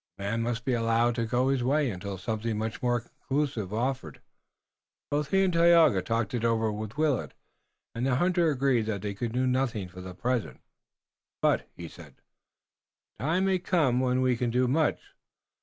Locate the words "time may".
13.25-13.59